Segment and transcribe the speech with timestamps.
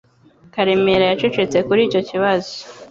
[0.53, 2.53] Karemera yacecetse kuri icyo kibazo